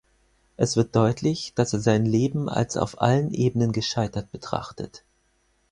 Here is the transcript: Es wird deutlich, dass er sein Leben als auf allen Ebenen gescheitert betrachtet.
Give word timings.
Es 0.57 0.77
wird 0.77 0.95
deutlich, 0.95 1.53
dass 1.53 1.73
er 1.73 1.79
sein 1.79 2.07
Leben 2.07 2.49
als 2.49 2.75
auf 2.75 2.99
allen 3.03 3.35
Ebenen 3.35 3.71
gescheitert 3.71 4.31
betrachtet. 4.31 5.03